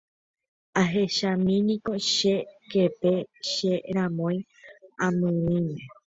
Ahechamíniko 0.81 1.91
che 2.15 2.35
képe 2.71 3.13
che 3.51 3.73
ramói 3.95 4.37
amyrỹime. 5.05 5.77